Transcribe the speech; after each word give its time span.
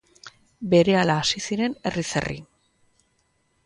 Berehala 0.71 1.19
hasi 1.25 1.43
ziren 1.51 1.79
herriz 1.91 2.09
herri. 2.23 2.43